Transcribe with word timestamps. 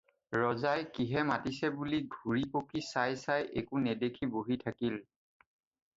ৰজাই 0.43 0.85
কিহে 0.95 1.23
মাতিছে 1.31 1.69
বুলি 1.81 1.99
ঘূৰি-পকি 2.15 2.83
চাই 2.87 3.19
চাই 3.27 3.47
একো 3.63 3.85
নেদেখি 3.85 4.31
বহি 4.39 4.59
থাকিল। 4.65 5.01